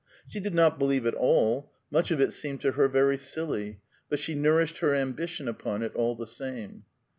[0.27, 4.17] She did not believe it all; much of it seemed to her very silly; but
[4.17, 6.85] she nourished her ambition upon it all the same.